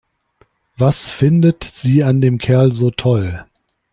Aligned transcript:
Was 0.77 1.11
findet 1.11 1.63
sie 1.63 2.03
an 2.03 2.21
dem 2.21 2.39
Kerl 2.39 2.71
so 2.71 2.89
toll? 2.89 3.45